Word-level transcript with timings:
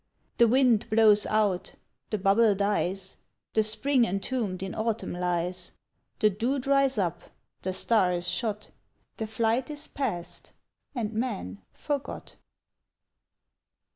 The 0.39 0.47
wind 0.47 0.89
blows 0.89 1.27
out, 1.27 1.75
the 2.09 2.17
bubble 2.17 2.55
dies, 2.55 3.17
The 3.53 3.61
spring 3.61 4.03
entombed 4.03 4.63
in 4.63 4.73
autumn 4.73 5.13
lies, 5.13 5.73
The 6.17 6.29
dew 6.31 6.57
dries 6.57 6.97
up, 6.97 7.21
the 7.61 7.71
star 7.71 8.11
is 8.11 8.27
shot, 8.27 8.71
The 9.17 9.27
flight 9.27 9.69
is 9.69 9.87
past, 9.87 10.53
and 10.95 11.13
man 11.13 11.61
forgot! 11.71 12.35